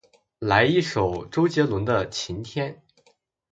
[0.39, 2.81] 来一首周杰伦的晴天